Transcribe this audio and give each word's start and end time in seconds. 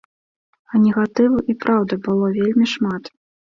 А 0.71 0.81
негатыву, 0.85 1.43
і 1.53 1.57
праўда, 1.65 2.01
было 2.09 2.33
вельмі 2.41 2.65
шмат. 2.75 3.15